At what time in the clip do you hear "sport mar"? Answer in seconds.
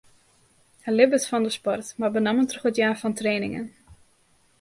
1.57-2.13